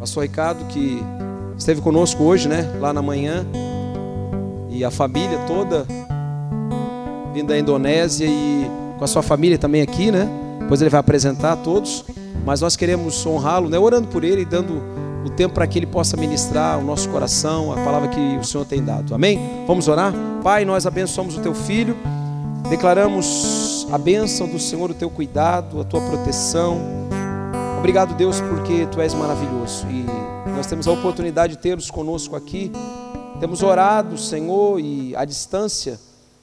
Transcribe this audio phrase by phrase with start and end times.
[0.00, 1.04] Pastor Ricardo, que
[1.58, 2.74] esteve conosco hoje, né?
[2.80, 3.46] Lá na manhã.
[4.70, 5.86] E a família toda
[7.34, 8.66] vindo da Indonésia e
[8.96, 10.26] com a sua família também aqui, né?
[10.58, 12.06] Depois ele vai apresentar a todos.
[12.46, 13.78] Mas nós queremos honrá-lo, né?
[13.78, 14.82] Orando por ele e dando
[15.22, 18.64] o tempo para que ele possa ministrar o nosso coração, a palavra que o Senhor
[18.64, 19.14] tem dado.
[19.14, 19.38] Amém?
[19.66, 20.14] Vamos orar?
[20.42, 21.94] Pai, nós abençoamos o teu filho.
[22.70, 26.99] Declaramos a bênção do Senhor, o teu cuidado, a tua proteção.
[27.80, 30.04] Obrigado, Deus, porque tu és maravilhoso e
[30.54, 32.70] nós temos a oportunidade de tê-los conosco aqui.
[33.40, 35.98] Temos orado, Senhor, e à distância,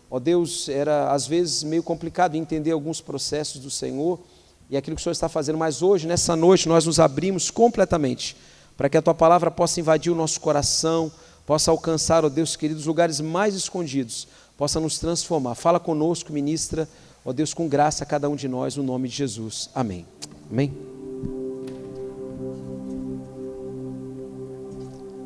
[0.10, 4.20] ó Deus, era às vezes meio complicado entender alguns processos do Senhor
[4.68, 8.36] e aquilo que o Senhor está fazendo, mas hoje, nessa noite, nós nos abrimos completamente
[8.76, 11.12] para que a tua palavra possa invadir o nosso coração,
[11.46, 15.54] possa alcançar, ó Deus querido, os lugares mais escondidos, possa nos transformar.
[15.54, 16.90] Fala conosco, ministra,
[17.24, 19.70] ó Deus, com graça a cada um de nós, no nome de Jesus.
[19.76, 20.04] Amém.
[20.52, 20.97] Amém.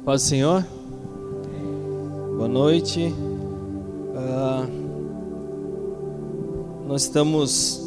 [0.04, 0.66] Paz do Senhor.
[2.36, 3.14] Boa noite.
[4.16, 4.66] Uh,
[6.88, 7.80] nós estamos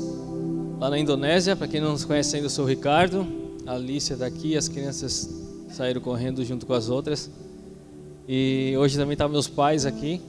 [0.79, 1.57] lá na Indonésia.
[1.57, 3.27] Para quem não nos conhece ainda, eu sou o Ricardo.
[3.67, 4.57] A Alicia está aqui.
[4.57, 5.29] As crianças
[5.71, 7.29] saíram correndo junto com as outras.
[8.29, 10.21] E hoje também estão tá meus pais aqui.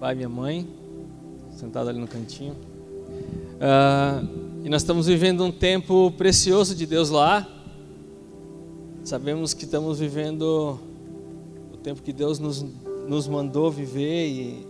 [0.00, 0.66] Pai e minha mãe.
[1.50, 2.54] Sentado ali no cantinho.
[3.60, 4.26] Uh,
[4.64, 7.53] e nós estamos vivendo um tempo precioso de Deus lá.
[9.04, 10.78] Sabemos que estamos vivendo
[11.70, 12.64] o tempo que Deus nos,
[13.06, 14.66] nos mandou viver e,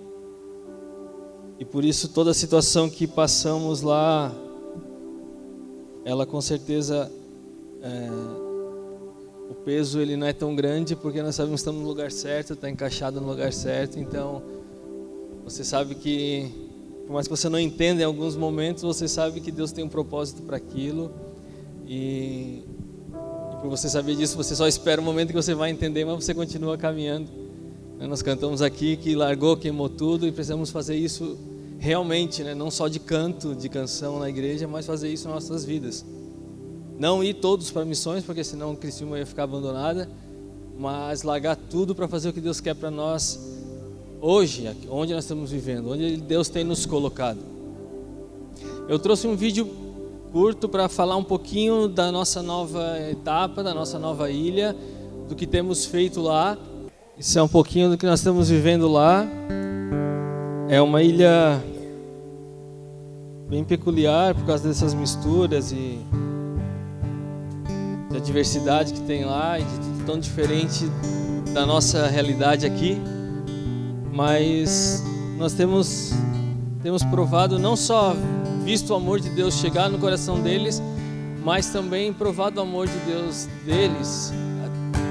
[1.60, 4.34] e por isso toda a situação que passamos lá,
[6.05, 7.08] ela com certeza
[7.80, 8.10] é,
[9.48, 12.55] o peso ele não é tão grande porque nós sabemos que estamos no lugar certo,
[12.55, 14.00] está encaixado no lugar certo.
[14.00, 14.42] Então
[15.44, 16.50] você sabe que
[17.06, 19.88] por mais que você não entenda em alguns momentos, você sabe que Deus tem um
[19.88, 21.12] propósito para aquilo
[21.86, 22.64] e
[23.64, 26.34] por você saber disso, você só espera o momento que você vai entender, mas você
[26.34, 27.30] continua caminhando.
[27.98, 31.38] Né, nós cantamos aqui que largou, queimou tudo e precisamos fazer isso
[31.78, 32.55] realmente, né?
[32.55, 36.05] não só de canto, de canção na igreja, mas fazer isso nas nossas vidas.
[36.98, 40.10] Não ir todos para missões, porque senão Criciúma ia ficar abandonada,
[40.78, 43.40] mas largar tudo para fazer o que Deus quer para nós
[44.20, 47.40] hoje, onde nós estamos vivendo, onde Deus tem nos colocado.
[48.86, 49.83] Eu trouxe um vídeo
[50.34, 54.74] curto para falar um pouquinho da nossa nova etapa, da nossa nova ilha,
[55.28, 56.58] do que temos feito lá.
[57.17, 59.24] Isso é um pouquinho do que nós estamos vivendo lá.
[60.68, 61.62] É uma ilha
[63.48, 66.00] bem peculiar por causa dessas misturas e
[68.11, 70.90] da diversidade que tem lá e de tudo tão diferente
[71.52, 72.98] da nossa realidade aqui.
[74.12, 75.01] Mas
[75.39, 76.12] nós temos
[76.83, 78.16] temos provado não só
[78.64, 80.83] visto o amor de Deus chegar no coração deles,
[81.45, 84.33] mas também provado o amor de Deus deles,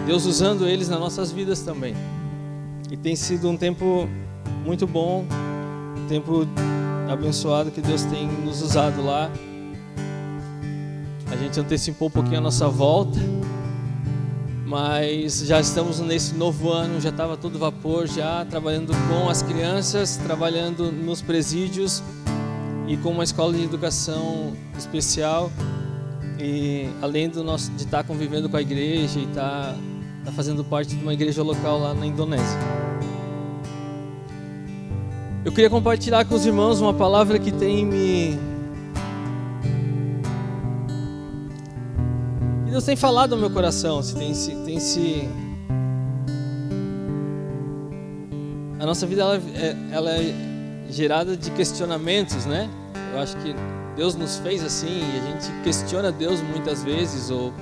[0.08, 1.96] Deus usando eles nas nossas vidas também.
[2.92, 4.10] E tem sido um tempo
[4.66, 5.24] muito bom,
[5.96, 6.48] um tempo
[7.08, 9.30] abençoado que Deus tem nos usado lá.
[11.32, 13.20] A gente antecipou um pouquinho a nossa volta,
[14.66, 20.18] mas já estamos nesse novo ano, já estava todo vapor, já trabalhando com as crianças,
[20.18, 22.02] trabalhando nos presídios
[22.88, 25.52] e com uma escola de educação especial
[26.40, 29.76] e além do nosso de estar convivendo com a igreja e estar,
[30.20, 32.60] estar fazendo parte de uma igreja local lá na Indonésia.
[35.46, 38.38] Eu queria compartilhar com os irmãos uma palavra que tem me
[42.70, 45.30] Deus tem falado no meu coração, se tem se tem se
[48.80, 50.53] a nossa vida ela é, ela é
[50.94, 52.70] gerada de questionamentos, né?
[53.14, 53.56] Eu acho que
[53.96, 57.54] Deus nos fez assim e a gente questiona Deus muitas vezes ou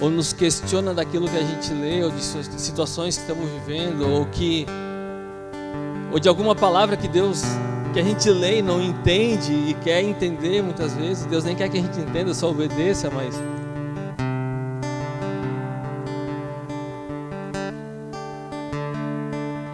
[0.00, 4.24] ou nos questiona daquilo que a gente lê ou de situações que estamos vivendo ou
[4.26, 4.66] que
[6.10, 7.42] ou de alguma palavra que Deus
[7.92, 11.26] que a gente lê e não entende e quer entender muitas vezes.
[11.26, 13.34] Deus nem quer que a gente entenda, só obedeça, mas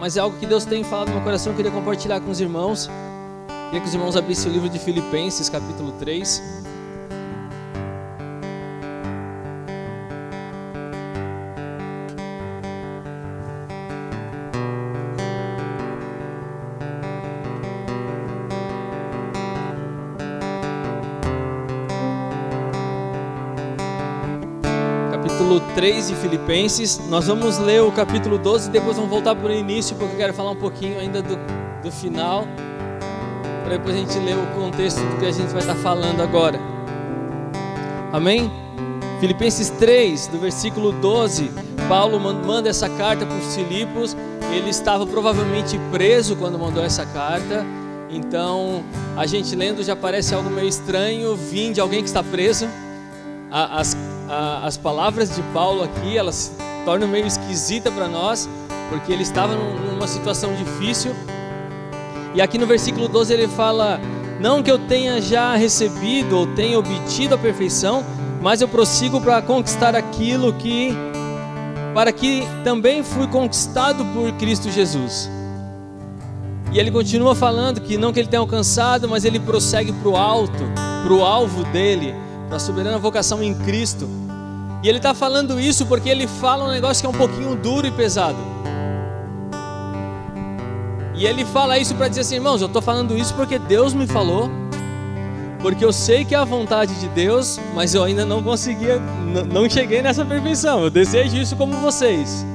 [0.07, 2.39] mas é algo que Deus tem falado no meu coração, eu queria compartilhar com os
[2.39, 2.89] irmãos.
[3.65, 6.41] Queria que os irmãos abrissem o livro de Filipenses, capítulo 3.
[25.77, 26.99] 3 de Filipenses.
[27.07, 30.17] Nós vamos ler o capítulo 12 e depois vamos voltar para o início, porque eu
[30.17, 31.37] quero falar um pouquinho ainda do,
[31.83, 32.47] do final,
[33.63, 36.59] para depois a gente ler o contexto do que a gente vai estar falando agora.
[38.11, 38.51] Amém?
[39.19, 41.51] Filipenses 3, do versículo 12,
[41.87, 44.17] Paulo manda essa carta para os Filipos.
[44.51, 47.63] Ele estava provavelmente preso quando mandou essa carta.
[48.09, 48.83] Então,
[49.15, 52.67] a gente lendo já parece algo meio estranho vir de alguém que está preso.
[53.51, 53.95] As,
[54.63, 56.51] as palavras de Paulo aqui, elas se
[56.85, 58.49] tornam meio esquisita para nós,
[58.89, 61.13] porque ele estava numa situação difícil.
[62.33, 63.99] E aqui no versículo 12 ele fala:
[64.39, 68.03] Não que eu tenha já recebido ou tenha obtido a perfeição,
[68.41, 70.95] mas eu prossigo para conquistar aquilo que
[71.93, 75.29] para que também fui conquistado por Cristo Jesus.
[76.71, 80.15] E ele continua falando que não que ele tenha alcançado, mas ele prossegue para o
[80.15, 80.63] alto,
[81.03, 82.13] para o alvo dele,
[82.47, 84.07] para a soberana vocação em Cristo.
[84.83, 87.87] E ele está falando isso porque ele fala um negócio que é um pouquinho duro
[87.87, 88.37] e pesado.
[91.15, 94.05] E ele fala isso para dizer assim, irmãos, eu estou falando isso porque Deus me
[94.05, 94.49] falou
[95.61, 98.99] porque eu sei que é a vontade de Deus, mas eu ainda não conseguia,
[99.51, 100.83] não cheguei nessa perfeição.
[100.83, 102.45] Eu desejo isso como vocês.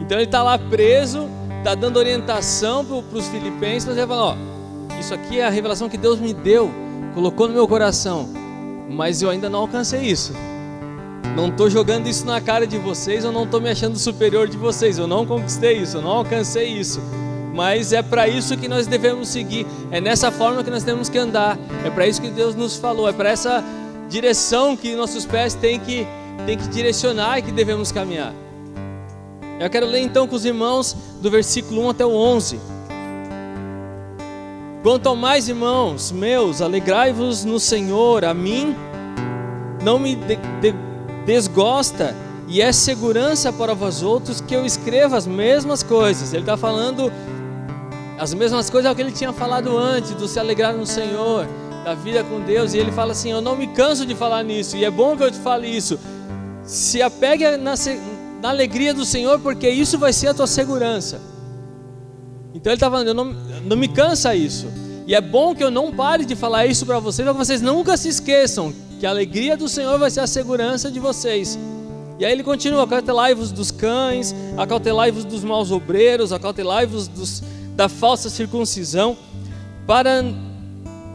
[0.00, 1.28] Então ele está lá preso,
[1.58, 4.36] está dando orientação para os filipenses, mas ele fala: ó,
[4.98, 6.70] isso aqui é a revelação que Deus me deu,
[7.14, 8.28] colocou no meu coração,
[8.88, 10.32] mas eu ainda não alcancei isso.
[11.36, 14.56] Não estou jogando isso na cara de vocês, eu não estou me achando superior de
[14.56, 17.00] vocês, eu não conquistei isso, eu não alcancei isso
[17.58, 21.18] mas é para isso que nós devemos seguir, é nessa forma que nós temos que
[21.18, 23.64] andar, é para isso que Deus nos falou, é para essa
[24.08, 26.06] direção que nossos pés têm que,
[26.46, 28.32] têm que direcionar e que devemos caminhar.
[29.58, 32.60] Eu quero ler então com os irmãos do versículo 1 até o 11.
[34.88, 38.74] Quanto ao mais, irmãos meus, alegrai-vos no Senhor, a mim
[39.84, 40.74] não me de, de,
[41.26, 42.16] desgosta
[42.48, 46.32] e é segurança para vós outros que eu escreva as mesmas coisas.
[46.32, 47.12] Ele está falando
[48.18, 51.46] as mesmas coisas que ele tinha falado antes, do se alegrar no Senhor,
[51.84, 52.72] da vida com Deus.
[52.72, 55.22] E ele fala assim: Eu não me canso de falar nisso, e é bom que
[55.22, 56.00] eu te fale isso.
[56.62, 57.74] Se apegue na,
[58.40, 61.20] na alegria do Senhor, porque isso vai ser a tua segurança.
[62.54, 63.36] Então ele está falando: eu não,
[63.68, 64.66] não me cansa isso.
[65.06, 67.62] E é bom que eu não pare de falar isso para vocês, para que vocês
[67.62, 71.58] nunca se esqueçam que a alegria do Senhor vai ser a segurança de vocês.
[72.18, 77.42] E aí ele continua: acautelai-vos dos cães, acautelai-vos dos maus obreiros, acautelai-vos dos
[77.76, 79.16] da falsa circuncisão,
[79.86, 80.24] para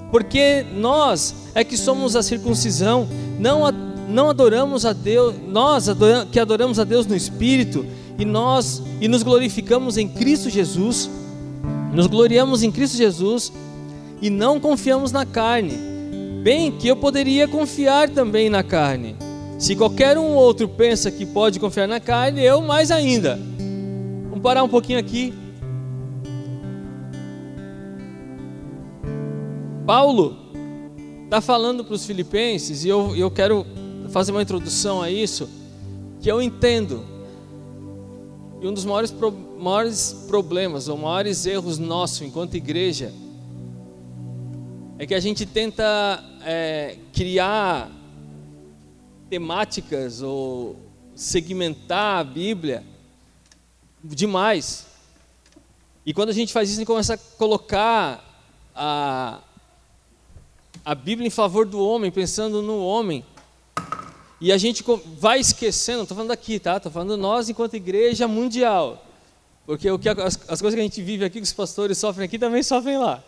[0.09, 3.07] porque nós é que somos a circuncisão,
[3.39, 3.63] não,
[4.07, 5.87] não adoramos a Deus, nós
[6.31, 7.85] que adoramos a Deus no Espírito
[8.17, 11.09] e nós e nos glorificamos em Cristo Jesus,
[11.93, 13.53] nos gloriamos em Cristo Jesus
[14.21, 15.77] e não confiamos na carne.
[16.41, 19.15] Bem que eu poderia confiar também na carne.
[19.59, 23.39] Se qualquer um outro pensa que pode confiar na carne, eu mais ainda.
[24.29, 25.33] Vamos parar um pouquinho aqui.
[29.85, 30.37] Paulo
[31.25, 33.65] está falando para os filipenses, e eu, eu quero
[34.09, 35.49] fazer uma introdução a isso,
[36.19, 37.03] que eu entendo.
[38.61, 43.13] E um dos maiores, pro, maiores problemas, ou maiores erros nossos enquanto igreja,
[44.99, 47.89] é que a gente tenta é, criar
[49.29, 50.75] temáticas ou
[51.15, 52.83] segmentar a Bíblia
[54.03, 54.85] demais.
[56.05, 58.21] E quando a gente faz isso, a gente começa a colocar
[58.75, 59.39] a,
[60.83, 63.25] a Bíblia em favor do homem, pensando no homem.
[64.41, 64.83] E a gente
[65.17, 66.75] vai esquecendo, estou falando aqui, tá?
[66.75, 69.12] Estou falando nós enquanto igreja mundial.
[69.65, 72.25] Porque o que as, as coisas que a gente vive aqui, que os pastores sofrem
[72.25, 73.23] aqui, também sofrem lá.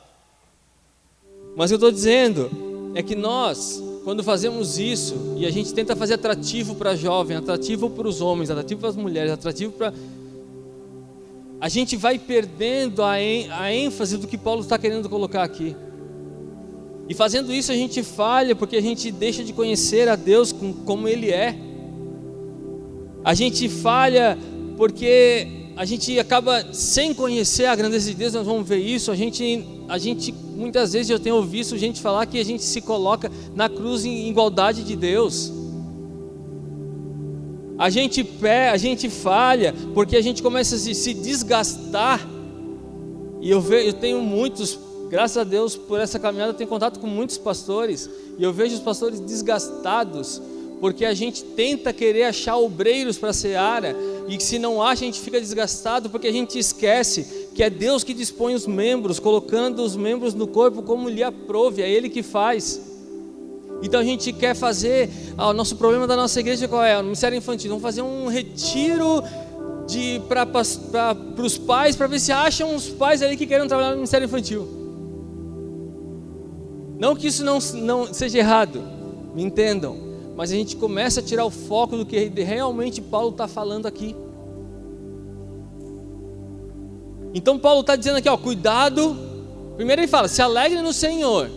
[1.56, 6.16] Mas eu estou dizendo é que nós, quando fazemos isso, e a gente tenta fazer
[6.16, 9.94] atrativo para jovem, atrativo para os homens, atrativo para as mulheres, atrativo para.
[11.60, 15.76] A gente vai perdendo a, a ênfase do que Paulo está querendo colocar aqui.
[17.08, 20.54] E fazendo isso a gente falha porque a gente deixa de conhecer a Deus
[20.86, 21.56] como Ele é.
[23.24, 24.38] A gente falha
[24.78, 29.12] porque a gente acaba sem conhecer a grandeza de Deus, nós vamos ver isso.
[29.12, 32.82] A gente, a gente muitas vezes eu tenho ouvido gente falar que a gente se
[32.82, 35.52] coloca na cruz em igualdade de Deus.
[37.78, 42.26] A gente pé, a gente falha porque a gente começa a se, desgastar.
[43.42, 44.80] E eu, vejo, eu tenho muitos
[45.10, 48.74] Graças a Deus, por essa caminhada, eu tenho contato com muitos pastores e eu vejo
[48.76, 50.42] os pastores desgastados,
[50.86, 53.96] porque a gente tenta querer achar obreiros para a seara
[54.28, 58.04] e se não acha, a gente fica desgastado porque a gente esquece que é Deus
[58.04, 62.22] que dispõe os membros, colocando os membros no corpo como lhe aprove, é Ele que
[62.22, 62.80] faz.
[63.82, 66.96] Então a gente quer fazer, ah, o nosso problema da nossa igreja qual é?
[67.00, 69.24] O ministério infantil, vamos fazer um retiro
[70.30, 70.62] para
[71.44, 74.68] os pais, para ver se acham os pais ali que querem trabalhar no ministério infantil.
[77.00, 78.84] Não que isso não, não seja errado,
[79.34, 83.48] me entendam, mas a gente começa a tirar o foco do que realmente Paulo está
[83.48, 84.16] falando aqui.
[87.34, 89.18] Então Paulo está dizendo aqui, ó, cuidado.
[89.76, 91.50] Primeiro ele fala, se alegre no Senhor,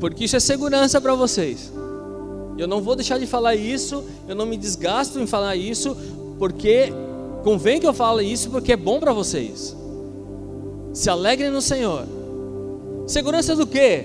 [0.00, 1.72] porque isso é segurança para vocês.
[2.58, 5.96] Eu não vou deixar de falar isso, eu não me desgasto em falar isso,
[6.38, 6.92] porque
[7.44, 9.76] convém que eu fale isso, porque é bom para vocês.
[10.92, 12.04] Se alegre no Senhor.
[13.06, 14.04] Segurança do quê?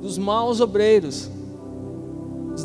[0.00, 1.30] Dos maus obreiros,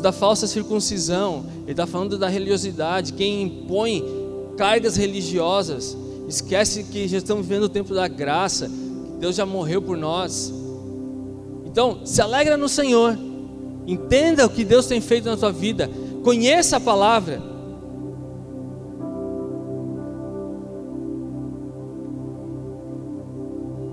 [0.00, 1.44] da falsa circuncisão.
[1.62, 4.04] Ele está falando da religiosidade, quem impõe
[4.56, 5.96] cargas religiosas.
[6.28, 8.70] Esquece que já estamos vivendo o tempo da graça,
[9.18, 10.52] Deus já morreu por nós.
[11.64, 13.18] Então, se alegra no Senhor.
[13.86, 15.90] Entenda o que Deus tem feito na tua vida.
[16.22, 17.42] Conheça a palavra.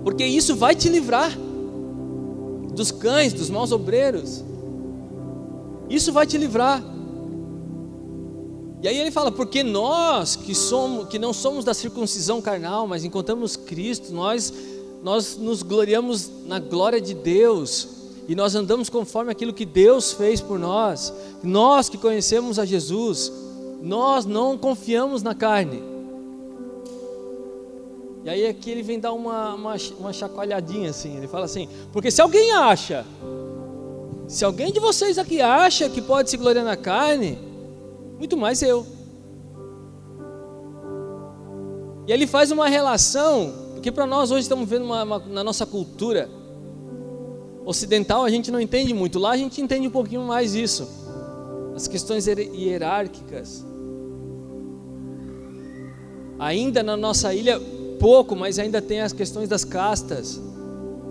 [0.04, 1.32] Porque isso vai te livrar
[2.74, 4.44] dos cães, dos maus obreiros.
[5.90, 6.84] Isso vai te livrar.
[8.82, 13.04] E aí ele fala, porque nós que somos, que não somos da circuncisão carnal, mas
[13.04, 14.54] encontramos Cristo, nós
[15.02, 17.88] nós nos gloriamos na glória de Deus
[18.28, 21.14] e nós andamos conforme aquilo que Deus fez por nós.
[21.42, 23.32] Nós que conhecemos a Jesus,
[23.82, 25.82] nós não confiamos na carne.
[28.24, 32.12] E aí aqui ele vem dar uma, uma, uma chacoalhadinha assim, ele fala assim, porque
[32.12, 33.06] se alguém acha,
[34.30, 37.36] se alguém de vocês aqui acha que pode se gloriar na carne,
[38.20, 38.86] muito mais eu.
[42.08, 45.66] E ele faz uma relação, que para nós hoje estamos vendo uma, uma, na nossa
[45.66, 46.30] cultura
[47.66, 50.88] ocidental a gente não entende muito, lá a gente entende um pouquinho mais isso.
[51.76, 53.66] As questões hierárquicas.
[56.38, 57.60] Ainda na nossa ilha,
[58.00, 60.40] pouco, mas ainda tem as questões das castas.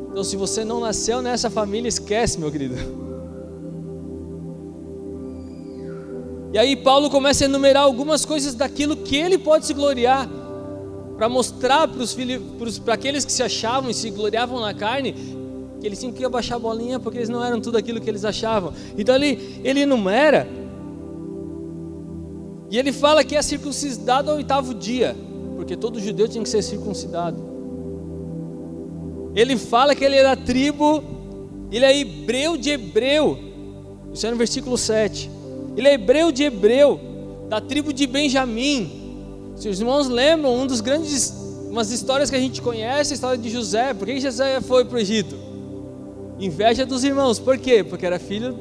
[0.08, 3.07] Então, se você não nasceu nessa família, esquece, meu querido.
[6.52, 10.28] E aí, Paulo começa a enumerar algumas coisas daquilo que ele pode se gloriar,
[11.16, 15.12] para mostrar para aqueles que se achavam e se gloriavam na carne,
[15.80, 18.24] que eles tinham que abaixar a bolinha porque eles não eram tudo aquilo que eles
[18.24, 18.72] achavam.
[18.96, 20.48] Então ele, ele enumera,
[22.70, 25.16] e ele fala que é circuncidado ao oitavo dia,
[25.56, 27.36] porque todo judeu tinha que ser circuncidado.
[29.34, 31.02] Ele fala que ele é da tribo,
[31.70, 33.38] ele é hebreu de hebreu,
[34.12, 35.38] isso é no versículo 7.
[35.78, 36.99] Ele é hebreu de hebreu,
[37.49, 39.52] da tribo de Benjamim.
[39.54, 41.32] Se os irmãos lembram, um dos grandes,
[41.70, 43.94] umas histórias que a gente conhece, a história de José.
[43.94, 45.37] Por que José foi para o Egito?
[46.40, 47.38] Inveja dos irmãos.
[47.38, 47.85] Por quê?
[47.85, 48.56] Porque era filho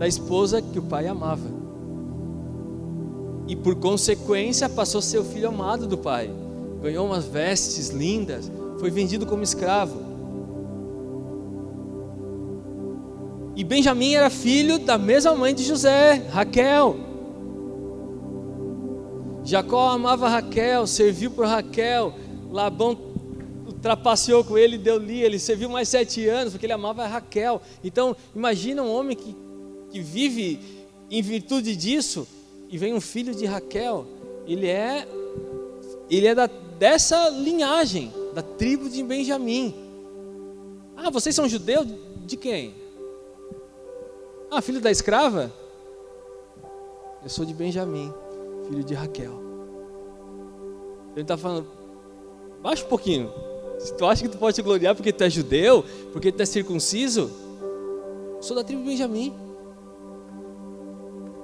[0.00, 1.48] da esposa que o pai amava.
[3.46, 6.28] E por consequência passou a ser o filho amado do pai.
[6.82, 8.50] Ganhou umas vestes lindas,
[8.80, 10.07] foi vendido como escravo.
[13.58, 16.96] E Benjamim era filho da mesma mãe de José, Raquel.
[19.42, 22.14] Jacó amava Raquel, serviu por Raquel.
[22.52, 22.96] Labão
[23.82, 27.60] trapaceou com ele, deu li, ele serviu mais sete anos, porque ele amava Raquel.
[27.82, 29.34] Então, imagina um homem que,
[29.90, 30.60] que vive
[31.10, 32.28] em virtude disso,
[32.70, 34.06] e vem um filho de Raquel.
[34.46, 35.04] Ele é,
[36.08, 36.46] ele é da,
[36.78, 39.74] dessa linhagem, da tribo de Benjamim.
[40.96, 41.88] Ah, vocês são judeus?
[42.24, 42.86] De quem?
[44.50, 45.52] Ah, filho da escrava?
[47.22, 48.12] Eu sou de Benjamim,
[48.68, 49.42] filho de Raquel.
[51.12, 51.66] Ele está falando,
[52.62, 53.30] baixa um pouquinho.
[53.78, 56.46] Se tu acha que tu pode te gloriar porque tu é judeu, porque tu é
[56.46, 57.30] circunciso,
[58.40, 59.34] sou da tribo de Benjamim.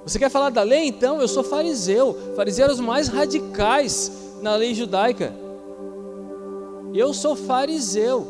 [0.05, 0.87] Você quer falar da lei?
[0.87, 2.15] Então, eu sou fariseu.
[2.35, 5.33] Fariseu os mais radicais na lei judaica.
[6.93, 8.27] Eu sou fariseu.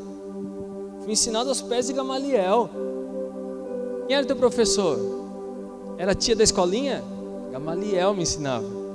[1.02, 2.70] Fui ensinado aos pés de Gamaliel.
[4.08, 5.00] Quem era teu professor?
[5.98, 7.04] Era tia da escolinha?
[7.52, 8.86] Gamaliel me ensinava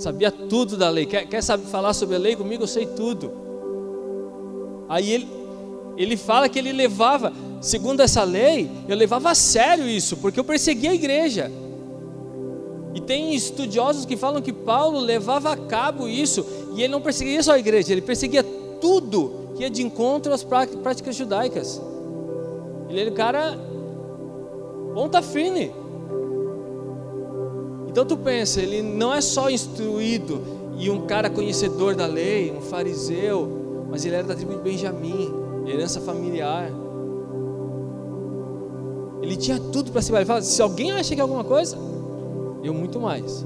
[0.00, 1.06] sabia tudo da lei.
[1.06, 2.64] Quer, quer saber falar sobre a lei comigo?
[2.64, 3.30] Eu sei tudo.
[4.88, 5.28] Aí ele,
[5.96, 10.44] ele fala que ele levava, segundo essa lei, eu levava a sério isso, porque eu
[10.44, 11.50] perseguia a igreja.
[12.94, 16.44] E tem estudiosos que falam que Paulo levava a cabo isso,
[16.74, 18.42] e ele não perseguia só a igreja, ele perseguia
[18.80, 21.80] tudo que ia de encontro às práticas judaicas.
[22.90, 23.56] Ele era o cara
[24.94, 25.72] ponta firme.
[27.88, 30.40] Então tu pensa, ele não é só instruído
[30.76, 35.32] e um cara conhecedor da lei, um fariseu, mas ele era da tribo de Benjamim,
[35.66, 36.70] herança familiar.
[39.22, 41.76] Ele tinha tudo para se Ele fala, se alguém acha que é alguma coisa,
[42.62, 43.44] eu muito mais.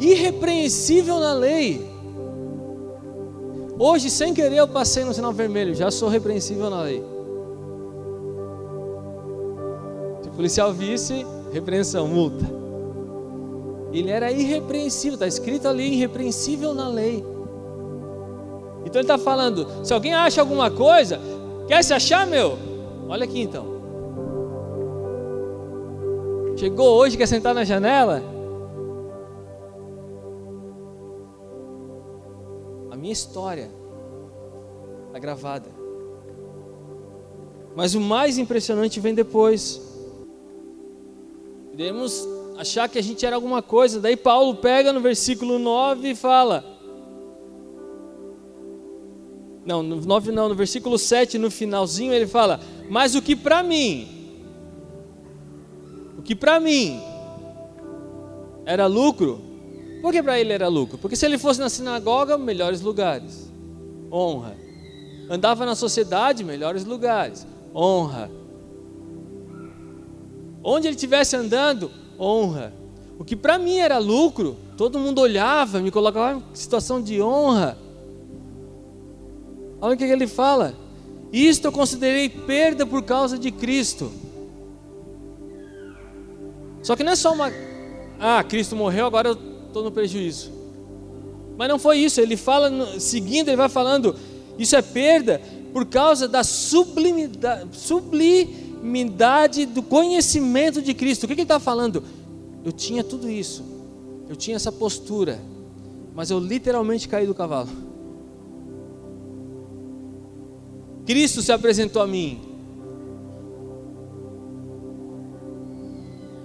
[0.00, 1.86] Irrepreensível na lei.
[3.78, 7.11] Hoje, sem querer, eu passei no sinal vermelho, já sou repreensível na lei.
[10.42, 12.44] Policial visse, repreensão, multa.
[13.92, 17.24] Ele era irrepreensível, está escrito ali, irrepreensível na lei.
[18.84, 21.20] Então ele está falando: se alguém acha alguma coisa,
[21.68, 22.58] quer se achar, meu?
[23.08, 23.66] Olha aqui então.
[26.56, 28.20] Chegou hoje, quer sentar na janela?
[32.90, 33.70] A minha história
[35.06, 35.68] está gravada.
[37.76, 39.91] Mas o mais impressionante vem depois.
[41.72, 43.98] Podemos achar que a gente era alguma coisa.
[43.98, 46.62] Daí Paulo pega no versículo 9 e fala:
[49.64, 52.60] Não, no 9 não, no versículo 7, no finalzinho, ele fala:
[52.90, 54.06] Mas o que para mim,
[56.18, 57.00] o que para mim
[58.66, 59.40] era lucro,
[60.02, 60.98] por que para ele era lucro?
[60.98, 63.50] Porque se ele fosse na sinagoga, melhores lugares,
[64.10, 64.54] honra.
[65.30, 68.41] Andava na sociedade, melhores lugares, honra.
[70.62, 72.72] Onde ele estivesse andando, honra.
[73.18, 77.76] O que para mim era lucro, todo mundo olhava, me colocava em situação de honra.
[79.80, 80.74] Olha o que ele fala.
[81.32, 84.12] Isto eu considerei perda por causa de Cristo.
[86.82, 87.50] Só que não é só uma.
[88.20, 90.52] Ah, Cristo morreu, agora eu estou no prejuízo.
[91.56, 92.20] Mas não foi isso.
[92.20, 94.14] Ele fala, seguindo, ele vai falando:
[94.58, 95.40] Isso é perda
[95.72, 98.61] por causa da sublimidade, sublimidade
[99.72, 101.24] do conhecimento de Cristo.
[101.24, 102.02] O que, que ele está falando?
[102.64, 103.64] Eu tinha tudo isso,
[104.28, 105.40] eu tinha essa postura,
[106.14, 107.70] mas eu literalmente caí do cavalo.
[111.04, 112.40] Cristo se apresentou a mim.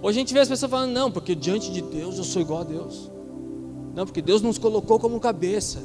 [0.01, 2.61] Hoje a gente vê as pessoas falando, não, porque diante de Deus eu sou igual
[2.61, 3.11] a Deus.
[3.95, 5.79] Não, porque Deus nos colocou como cabeça.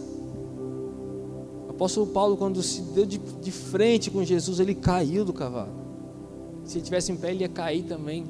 [1.67, 5.82] O apóstolo Paulo, quando se deu de, de frente com Jesus, ele caiu do cavalo.
[6.65, 8.27] Se ele tivesse em pé, ele ia cair também,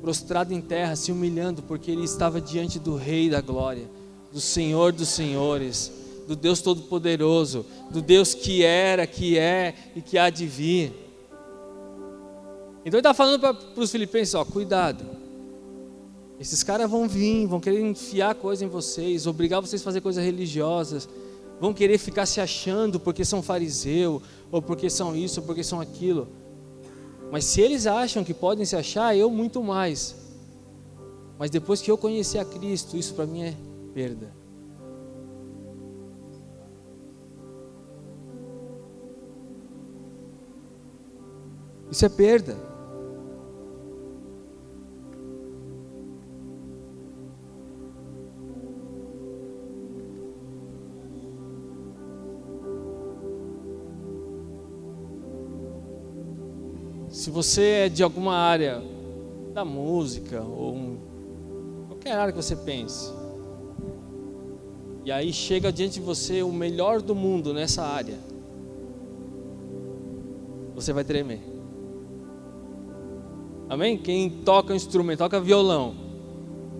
[0.00, 3.88] prostrado em terra, se humilhando, porque ele estava diante do Rei da glória,
[4.32, 10.18] do Senhor dos senhores do Deus Todo-Poderoso, do Deus que era, que é e que
[10.18, 10.92] há de vir.
[12.80, 15.04] Então ele está falando para os filipenses: ó, cuidado.
[16.38, 20.22] Esses caras vão vir, vão querer enfiar coisa em vocês, obrigar vocês a fazer coisas
[20.22, 21.08] religiosas,
[21.60, 25.80] vão querer ficar se achando porque são fariseu, ou porque são isso, ou porque são
[25.80, 26.28] aquilo.
[27.34, 30.14] Mas se eles acham que podem se achar, eu muito mais.
[31.36, 33.56] Mas depois que eu conhecer a Cristo, isso para mim é
[33.92, 34.32] perda.
[41.90, 42.56] Isso é perda.
[57.24, 58.82] Se você é de alguma área
[59.54, 60.98] da música ou um,
[61.88, 63.10] qualquer área que você pense,
[65.06, 68.18] e aí chega diante de você o melhor do mundo nessa área,
[70.74, 71.40] você vai tremer.
[73.70, 73.96] Amém?
[73.96, 75.94] Quem toca instrumento, toca violão.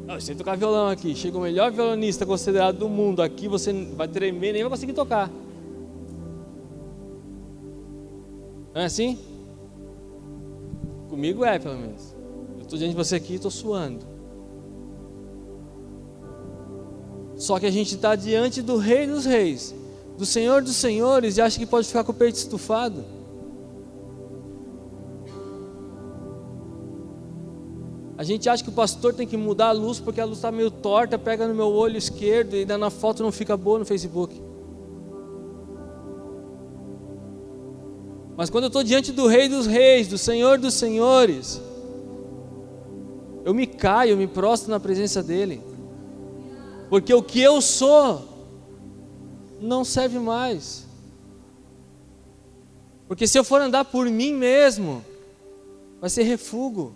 [0.06, 4.08] Não, você tocar violão aqui, chega o melhor violonista considerado do mundo aqui, você vai
[4.08, 5.30] tremer, nem vai conseguir tocar.
[8.74, 9.32] Não é assim?
[11.14, 12.12] Comigo é, pelo menos.
[12.56, 14.04] Eu estou diante de você aqui e estou suando.
[17.36, 19.72] Só que a gente está diante do Rei dos Reis,
[20.18, 23.04] do Senhor dos Senhores, e acha que pode ficar com o peito estufado.
[28.18, 30.50] A gente acha que o pastor tem que mudar a luz porque a luz está
[30.50, 34.42] meio torta, pega no meu olho esquerdo e na foto não fica boa no Facebook.
[38.36, 41.60] Mas quando eu estou diante do Rei dos Reis, do Senhor dos Senhores,
[43.44, 45.62] eu me caio, eu me prostro na presença dEle,
[46.88, 48.28] porque o que eu sou
[49.60, 50.84] não serve mais.
[53.06, 55.04] Porque se eu for andar por mim mesmo,
[56.00, 56.94] vai ser refúgio.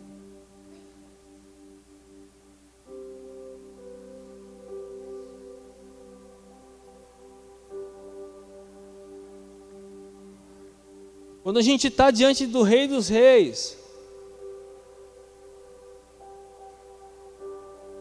[11.49, 13.79] Quando a gente está diante do Rei dos Reis,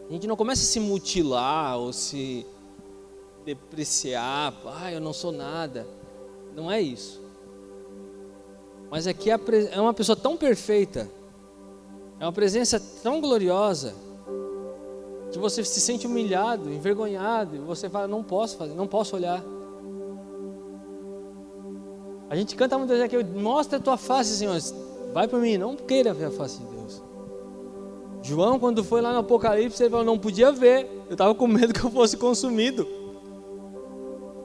[0.06, 2.44] a gente não começa a se mutilar ou se
[3.46, 5.86] depreciar, ah, eu não sou nada.
[6.54, 7.22] Não é isso.
[8.90, 9.40] Mas aqui é,
[9.72, 11.08] é uma pessoa tão perfeita,
[12.20, 13.94] é uma presença tão gloriosa,
[15.32, 19.42] que você se sente humilhado, envergonhado, e você fala, não posso fazer, não posso olhar.
[22.30, 24.58] A gente canta muitas vezes aqui, mostra a tua face, Senhor.
[25.12, 27.02] Vai para mim, não queira ver a face de Deus.
[28.22, 31.72] João, quando foi lá no Apocalipse, ele falou: não podia ver, eu estava com medo
[31.72, 32.86] que eu fosse consumido.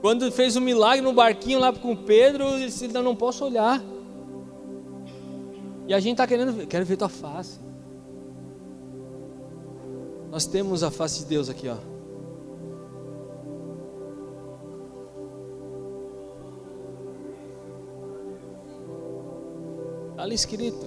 [0.01, 3.83] Quando fez um milagre no barquinho lá com Pedro, ele disse: não posso olhar.
[5.87, 7.59] E a gente está querendo ver, quero ver tua face.
[10.31, 11.92] Nós temos a face de Deus aqui, ó.
[20.13, 20.85] Está ali escrito.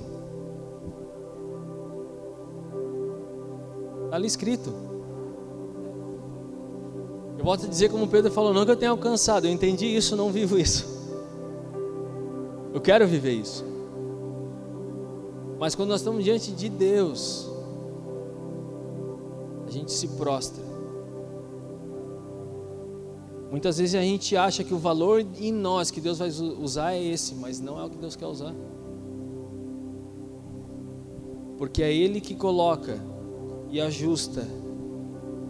[4.04, 4.72] Está ali escrito.
[7.36, 10.14] Eu volto a dizer como Pedro falou, não que eu tenha alcançado, eu entendi isso,
[10.14, 10.86] não vivo isso.
[12.72, 13.64] Eu quero viver isso.
[15.58, 17.50] Mas quando nós estamos diante de Deus,
[19.66, 20.62] a gente se prostra.
[23.50, 27.02] Muitas vezes a gente acha que o valor em nós que Deus vai usar é
[27.02, 28.54] esse, mas não é o que Deus quer usar
[31.58, 32.98] porque é Ele que coloca
[33.70, 34.46] e ajusta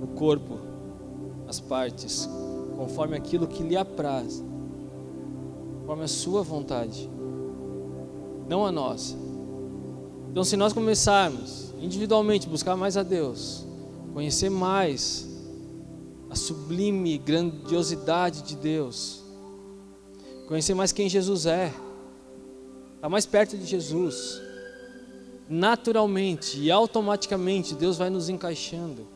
[0.02, 0.58] o corpo,
[1.48, 2.28] as partes,
[2.76, 4.42] conforme aquilo que lhe apraz,
[5.80, 7.08] conforme a Sua vontade,
[8.48, 9.16] não a nossa.
[10.30, 13.64] Então, se nós começarmos individualmente buscar mais a Deus,
[14.12, 15.26] conhecer mais
[16.28, 19.22] a sublime grandiosidade de Deus,
[20.46, 21.72] conhecer mais quem Jesus é,
[22.96, 24.40] estar mais perto de Jesus,
[25.48, 29.06] naturalmente e automaticamente Deus vai nos encaixando.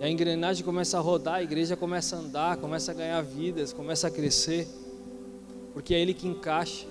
[0.00, 3.72] E a engrenagem começa a rodar, a igreja começa a andar, começa a ganhar vidas,
[3.72, 4.68] começa a crescer,
[5.72, 6.86] porque é Ele que encaixa.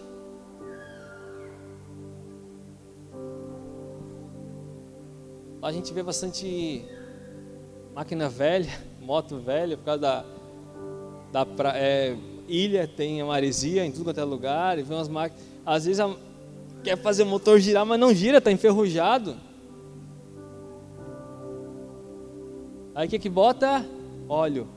[5.62, 6.86] Lá a gente vê bastante
[7.96, 10.26] máquina velha, moto velha, por causa da,
[11.32, 12.16] da pra, é,
[12.48, 15.44] ilha, tem a maresia em tudo quanto é lugar, e vê umas máquinas.
[15.66, 16.13] Às vezes a,
[16.84, 19.36] quer fazer o motor girar, mas não gira, está enferrujado.
[22.96, 23.86] Aí o que que bota?
[24.28, 24.68] Óleo.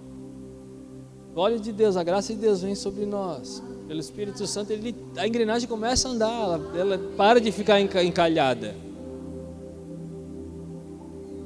[1.34, 3.62] O óleo de Deus, a graça de Deus vem sobre nós.
[3.88, 8.74] Pelo Espírito Santo, ele, a engrenagem começa a andar, ela, ela para de ficar encalhada.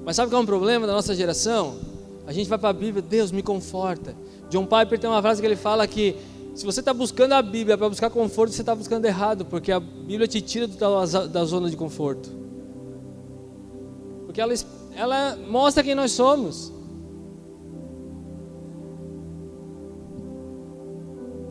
[0.04, 1.78] Mas sabe qual é um problema da nossa geração?
[2.26, 4.14] A gente vai para a Bíblia, Deus me conforta.
[4.50, 6.16] John Piper tem uma frase que ele fala que
[6.54, 9.80] se você está buscando a Bíblia para buscar conforto, você está buscando errado, porque a
[9.80, 12.30] Bíblia te tira da zona de conforto.
[14.24, 14.54] Porque ela,
[14.94, 16.72] ela mostra quem nós somos.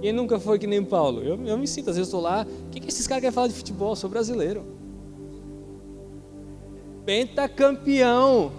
[0.02, 1.22] Quem nunca foi que nem Paulo?
[1.22, 3.48] Eu, eu me sinto, às vezes estou lá, o que, que esses caras querem falar
[3.48, 3.92] de futebol?
[3.92, 4.66] Eu sou brasileiro.
[7.06, 8.52] Pentacampeão.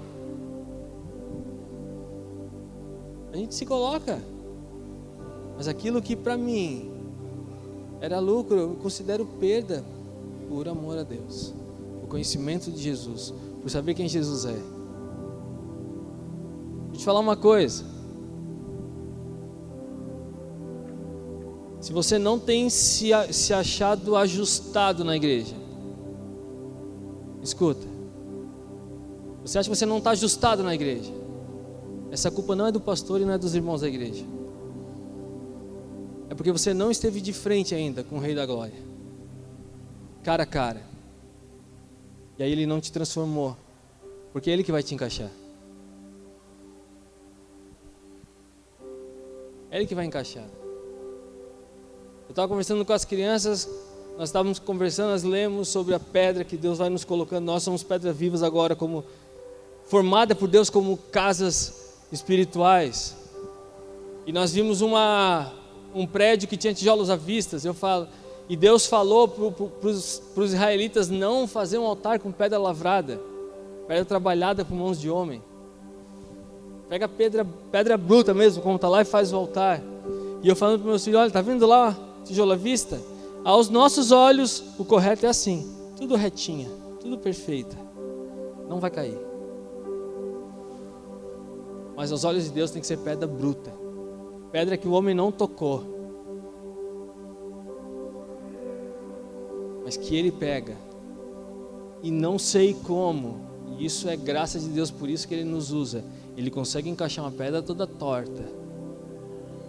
[3.33, 4.34] A gente se coloca.
[5.56, 6.90] Mas aquilo que para mim
[8.00, 9.84] era lucro, eu considero perda
[10.48, 11.54] por amor a Deus,
[12.02, 14.58] o conhecimento de Jesus, por saber quem Jesus é.
[16.88, 17.84] Vou te falar uma coisa.
[21.80, 25.54] Se você não tem se, se achado ajustado na igreja,
[27.42, 27.86] escuta.
[29.44, 31.12] Você acha que você não está ajustado na igreja?
[32.10, 34.24] Essa culpa não é do pastor e não é dos irmãos da igreja.
[36.28, 38.74] É porque você não esteve de frente ainda com o Rei da Glória,
[40.22, 40.82] cara a cara.
[42.38, 43.56] E aí ele não te transformou,
[44.32, 45.30] porque é ele que vai te encaixar.
[49.70, 50.46] É ele que vai encaixar.
[52.26, 53.68] Eu estava conversando com as crianças,
[54.16, 57.44] nós estávamos conversando, nós lemos sobre a pedra que Deus vai nos colocando.
[57.44, 59.04] Nós somos pedras vivas agora, como
[59.87, 63.16] formada por Deus como casas espirituais.
[64.26, 65.52] E nós vimos uma
[65.94, 67.57] um prédio que tinha tijolos à vista.
[67.64, 68.09] Eu falo,
[68.48, 73.20] e Deus falou para os israelitas não fazer um altar com pedra lavrada,
[73.87, 75.42] pedra trabalhada por mãos de homem.
[76.88, 79.80] Pega pedra, pedra bruta mesmo, como está lá, e faz o altar.
[80.42, 83.00] E eu falando para meus filhos: olha, está vendo lá, tijolo à vista?
[83.42, 86.68] Aos nossos olhos, o correto é assim: tudo retinha,
[87.00, 87.76] tudo perfeita,
[88.68, 89.18] não vai cair.
[91.96, 93.84] Mas aos olhos de Deus tem que ser pedra bruta
[94.54, 95.82] pedra que o homem não tocou,
[99.84, 100.76] mas que ele pega,
[102.04, 103.40] e não sei como,
[103.76, 106.04] e isso é graça de Deus, por isso que ele nos usa.
[106.36, 108.44] Ele consegue encaixar uma pedra toda torta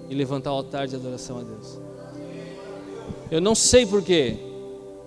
[0.07, 1.79] e levantar o altar de adoração a Deus.
[3.31, 4.37] Eu não sei porquê,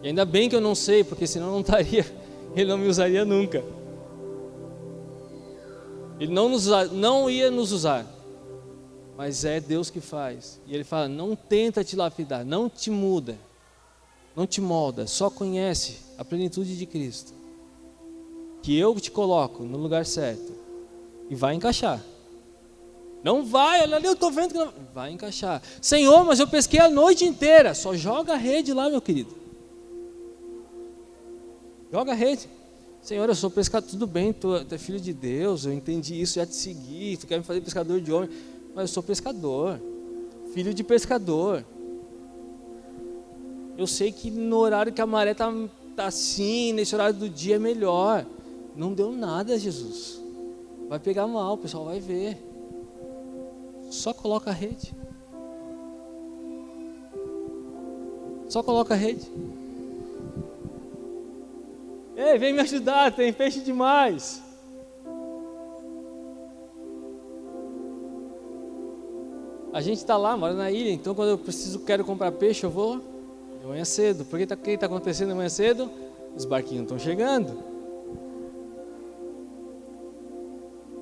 [0.03, 2.05] e ainda bem que eu não sei, porque senão não estaria,
[2.57, 3.63] ele não me usaria nunca.
[6.19, 8.18] Ele não, nos, não ia nos usar
[9.19, 10.61] mas é Deus que faz.
[10.65, 13.37] E ele fala: não tenta te lapidar, não te muda,
[14.37, 17.35] não te molda, só conhece a plenitude de Cristo.
[18.63, 20.53] que eu te coloco no lugar certo
[21.29, 22.01] e vai encaixar.
[23.25, 25.61] Não vai, olha ali, eu estou vendo que não vai encaixar.
[25.83, 27.75] Senhor, mas eu pesquei a noite inteira.
[27.75, 29.37] Só joga a rede lá, meu querido.
[31.91, 32.49] Joga a rede.
[33.03, 36.35] Senhor, eu sou pescador, tudo bem, tu, tu é filho de Deus, eu entendi isso,
[36.35, 38.29] já te segui, tu quer me fazer pescador de homem,
[38.79, 39.81] mas eu sou pescador,
[40.55, 41.65] filho de pescador.
[43.77, 45.53] Eu sei que no horário que a maré está
[45.97, 48.25] tá assim, nesse horário do dia é melhor.
[48.77, 50.23] Não deu nada, Jesus.
[50.89, 52.41] Vai pegar mal, o pessoal vai ver.
[53.91, 54.95] Só coloca a rede.
[58.49, 59.29] Só coloca a rede.
[62.17, 64.41] Ei, vem me ajudar, tem peixe demais.
[69.73, 72.71] A gente está lá, mora na ilha, então quando eu preciso, quero comprar peixe, eu
[72.71, 73.01] vou
[73.61, 74.25] de manhã cedo.
[74.25, 75.91] Por que está tá acontecendo de manhã cedo?
[76.35, 77.63] Os barquinhos estão chegando.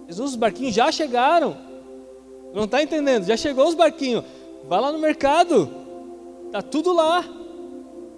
[0.08, 1.56] Jesus, os barquinhos já chegaram.
[2.54, 3.24] Não está entendendo?
[3.24, 4.24] Já chegou os barquinhos.
[4.68, 5.70] Vai lá no mercado.
[6.50, 7.24] Tá tudo lá.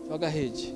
[0.09, 0.75] Joga a rede.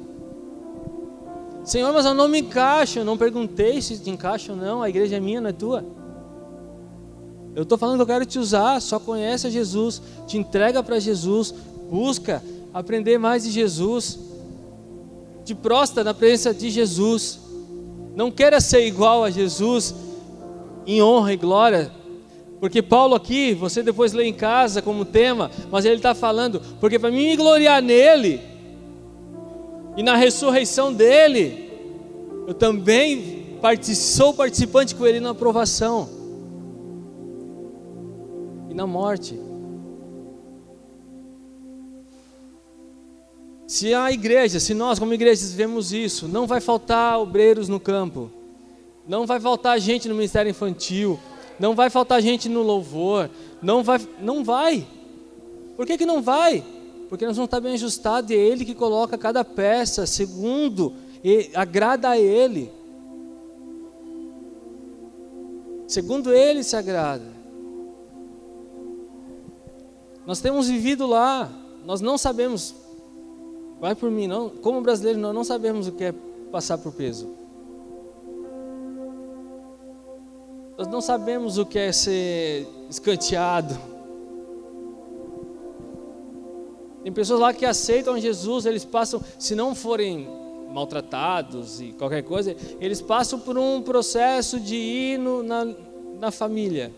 [1.64, 2.98] Senhor, mas eu não me encaixo.
[2.98, 4.82] Eu não perguntei se te encaixa ou não.
[4.82, 5.84] A igreja é minha, não é tua.
[7.54, 8.80] Eu estou falando que eu quero te usar.
[8.80, 10.00] Só conhece a Jesus.
[10.26, 11.54] Te entrega para Jesus.
[11.90, 14.18] Busca aprender mais de Jesus.
[15.44, 17.38] Te prostra na presença de Jesus.
[18.14, 19.94] Não queira ser igual a Jesus
[20.86, 21.92] em honra e glória.
[22.60, 26.96] Porque Paulo aqui, você depois lê em casa como tema, mas ele está falando, porque
[26.96, 28.40] para mim me gloriar nele
[29.96, 31.72] e na ressurreição dele,
[32.46, 33.58] eu também
[33.94, 36.21] sou participante com ele na aprovação
[38.72, 39.38] e na morte.
[43.66, 48.30] Se a igreja, se nós como igreja vemos isso, não vai faltar obreiros no campo.
[49.06, 51.18] Não vai faltar gente no ministério infantil,
[51.58, 53.30] não vai faltar gente no louvor,
[53.60, 54.86] não vai, não vai.
[55.76, 56.64] Por que, que não vai?
[57.08, 61.50] Porque nós não está bem ajustado e é Ele que coloca cada peça segundo e
[61.54, 62.70] agrada a Ele.
[65.86, 67.31] Segundo Ele se agrada.
[70.26, 71.50] Nós temos vivido lá,
[71.84, 72.74] nós não sabemos,
[73.80, 76.14] vai por mim, não, como brasileiro, nós não sabemos o que é
[76.50, 77.28] passar por peso.
[80.78, 83.76] Nós não sabemos o que é ser escanteado.
[87.02, 90.28] Tem pessoas lá que aceitam Jesus, eles passam, se não forem
[90.72, 95.66] maltratados e qualquer coisa, eles passam por um processo de ir no, na,
[96.18, 96.92] na família.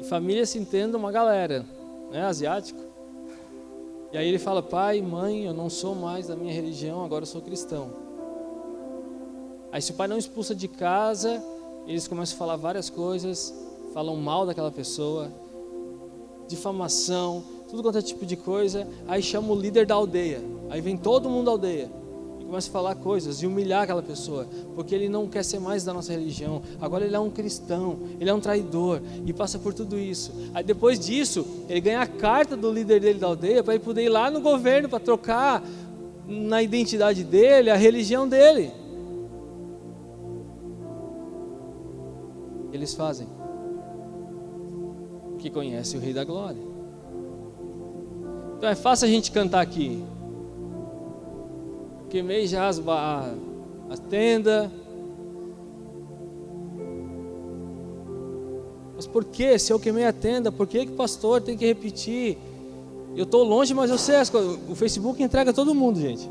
[0.00, 1.64] E família se entende uma galera,
[2.10, 2.80] né, asiático.
[4.12, 7.26] E aí ele fala: pai, mãe, eu não sou mais da minha religião, agora eu
[7.26, 7.90] sou cristão.
[9.72, 11.42] Aí se o pai não expulsa de casa,
[11.86, 13.54] eles começam a falar várias coisas,
[13.92, 15.30] falam mal daquela pessoa,
[16.48, 18.86] difamação, tudo quanto é tipo de coisa.
[19.06, 20.40] Aí chama o líder da aldeia.
[20.70, 22.05] Aí vem todo mundo da aldeia
[22.46, 25.92] começa a falar coisas e humilhar aquela pessoa, porque ele não quer ser mais da
[25.92, 26.62] nossa religião.
[26.80, 30.32] Agora ele é um cristão, ele é um traidor e passa por tudo isso.
[30.54, 34.04] Aí depois disso, ele ganha a carta do líder dele da aldeia para ele poder
[34.04, 35.62] ir lá no governo para trocar
[36.26, 38.72] na identidade dele a religião dele.
[42.76, 43.26] eles fazem?
[45.38, 46.62] Que conhece o Rei da Glória.
[48.56, 50.04] Então é fácil a gente cantar aqui.
[52.08, 53.34] Queimei já as, a,
[53.90, 54.70] a tenda.
[58.94, 59.58] Mas por que?
[59.58, 62.38] Se eu queimei a tenda, por que, que pastor tem que repetir?
[63.14, 64.32] Eu estou longe, mas eu sei as.
[64.32, 66.28] O Facebook entrega todo mundo, gente.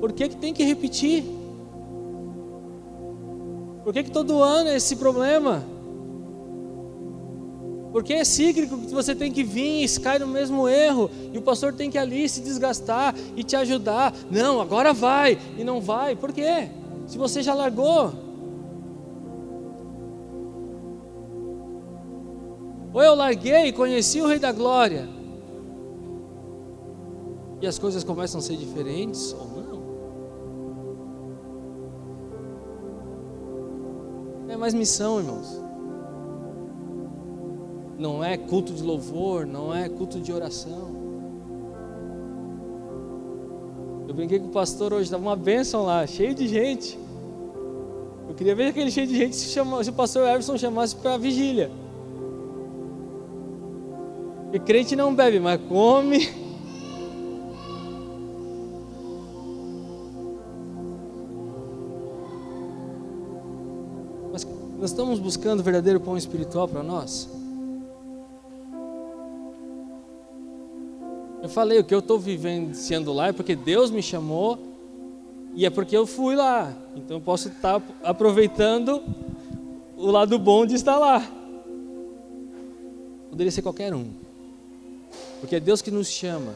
[0.00, 1.24] Por que, que tem que repetir?
[3.82, 5.64] Por que, que todo ano é esse problema?
[7.98, 11.42] Porque é cíclico que você tem que vir e cai no mesmo erro, e o
[11.42, 14.14] pastor tem que ali se desgastar e te ajudar.
[14.30, 16.14] Não, agora vai, e não vai.
[16.14, 16.68] Por quê?
[17.08, 18.12] Se você já largou.
[22.94, 25.08] Ou eu larguei e conheci o Rei da Glória,
[27.60, 29.78] e as coisas começam a ser diferentes, ou não.
[34.56, 35.67] mais missão, irmãos.
[37.98, 40.96] Não é culto de louvor, não é culto de oração.
[44.06, 46.96] Eu brinquei com o pastor hoje, estava uma bênção lá, cheio de gente.
[48.28, 51.14] Eu queria ver aquele cheio de gente se, chama, se o pastor Everson chamasse para
[51.14, 51.70] a vigília.
[54.44, 56.30] Porque crente não bebe, mas come.
[64.32, 64.46] Mas
[64.78, 67.37] nós estamos buscando o verdadeiro pão espiritual para nós?
[71.58, 74.56] Falei, o que eu estou vivenciando lá é porque Deus me chamou
[75.54, 76.72] e é porque eu fui lá.
[76.94, 79.02] Então eu posso estar aproveitando
[79.96, 81.20] o lado bom de estar lá.
[83.28, 84.06] Poderia ser qualquer um.
[85.40, 86.54] Porque é Deus que nos chama.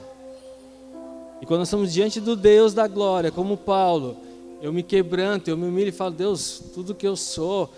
[1.41, 4.17] E quando nós estamos diante do Deus da glória, como Paulo,
[4.61, 7.69] eu me quebranto, eu me humilho e falo: Deus, tudo que eu sou,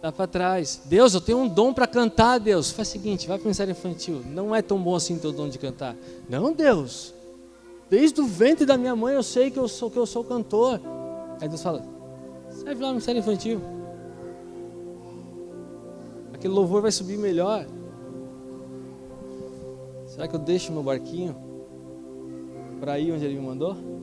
[0.00, 0.82] dá para trás.
[0.84, 2.70] Deus, eu tenho um dom para cantar, Deus.
[2.70, 4.22] Faz o seguinte, vai para o ministério infantil.
[4.26, 5.96] Não é tão bom assim teu dom de cantar.
[6.28, 7.14] Não, Deus.
[7.90, 10.80] Desde o ventre da minha mãe eu sei que eu sou que eu sou cantor.
[11.40, 11.82] Aí Deus fala:
[12.50, 13.60] serve lá no ministério infantil.
[16.32, 17.66] Aquele louvor vai subir melhor.
[20.06, 21.34] Será que eu deixo meu barquinho
[22.78, 23.97] para ir onde ele me mandou?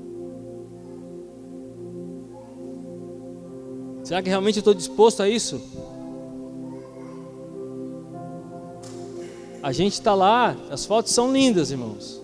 [4.05, 5.59] Será que realmente eu estou disposto a isso?
[9.63, 12.21] A gente está lá, as fotos são lindas, irmãos.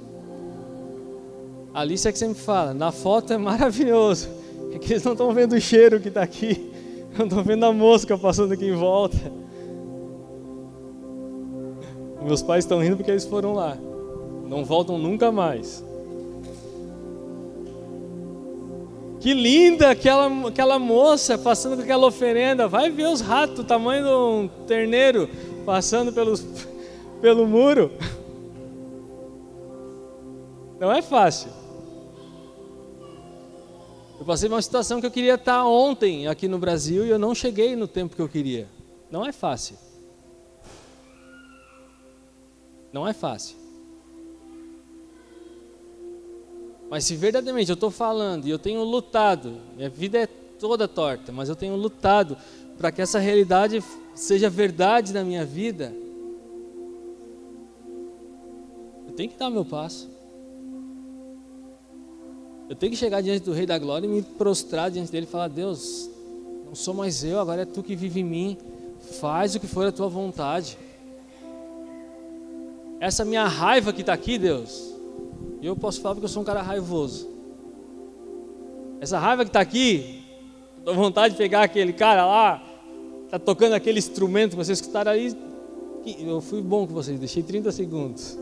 [1.73, 4.29] Alice é que sempre fala, na foto é maravilhoso.
[4.71, 6.71] É que eles não estão vendo o cheiro que está aqui,
[7.17, 9.17] não estão vendo a mosca passando aqui em volta.
[12.21, 13.75] Meus pais estão rindo porque eles foram lá.
[14.47, 15.83] Não voltam nunca mais.
[19.21, 22.67] Que linda aquela, aquela moça passando com aquela oferenda.
[22.67, 25.29] Vai ver os ratos, o tamanho de um terneiro,
[25.63, 26.43] passando pelos,
[27.21, 27.91] pelo muro.
[30.79, 31.51] Não é fácil.
[34.19, 37.35] Eu passei uma situação que eu queria estar ontem aqui no Brasil e eu não
[37.35, 38.67] cheguei no tempo que eu queria.
[39.11, 39.77] Não é fácil.
[42.91, 43.60] Não é fácil.
[46.91, 51.31] Mas se verdadeiramente eu estou falando e eu tenho lutado, minha vida é toda torta,
[51.31, 52.35] mas eu tenho lutado
[52.77, 53.81] para que essa realidade
[54.13, 55.93] seja verdade na minha vida,
[59.07, 60.09] eu tenho que dar meu passo.
[62.67, 65.29] Eu tenho que chegar diante do Rei da Glória e me prostrar diante dele e
[65.29, 66.09] falar: Deus,
[66.65, 68.57] não sou mais eu, agora é tu que vive em mim.
[69.21, 70.77] Faz o que for a tua vontade.
[72.99, 74.90] Essa minha raiva que está aqui, Deus,
[75.61, 77.29] e eu posso falar porque eu sou um cara raivoso.
[78.99, 80.23] Essa raiva que está aqui,
[80.83, 82.63] dou vontade de pegar aquele cara lá,
[83.25, 85.35] está tocando aquele instrumento que vocês escutaram aí.
[86.19, 88.37] Eu fui bom com vocês, deixei 30 segundos.